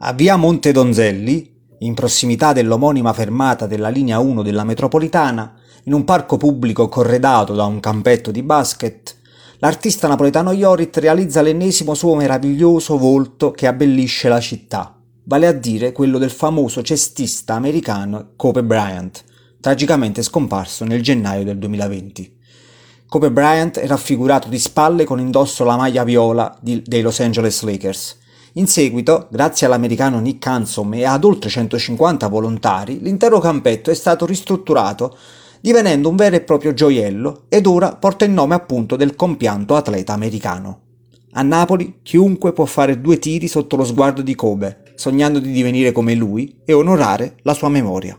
[0.00, 6.04] A via Monte Donzelli, in prossimità dell'omonima fermata della linea 1 della metropolitana, in un
[6.04, 9.16] parco pubblico corredato da un campetto di basket,
[9.58, 15.90] l'artista napoletano Iorit realizza l'ennesimo suo meraviglioso volto che abbellisce la città, vale a dire
[15.90, 19.24] quello del famoso cestista americano Kobe Bryant,
[19.60, 22.36] tragicamente scomparso nel gennaio del 2020.
[23.08, 27.62] Kobe Bryant è raffigurato di spalle con indosso la maglia viola di, dei Los Angeles
[27.62, 28.26] Lakers
[28.58, 34.26] in seguito, grazie all'americano Nick Hansom e ad oltre 150 volontari, l'intero campetto è stato
[34.26, 35.16] ristrutturato
[35.60, 40.12] divenendo un vero e proprio gioiello ed ora porta il nome appunto del compianto atleta
[40.12, 40.80] americano.
[41.32, 45.92] A Napoli chiunque può fare due tiri sotto lo sguardo di Kobe, sognando di divenire
[45.92, 48.18] come lui e onorare la sua memoria.